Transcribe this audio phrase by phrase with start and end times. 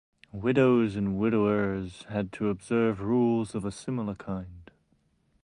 [0.33, 4.71] Widows and widowers had to observe rules of a similar kind.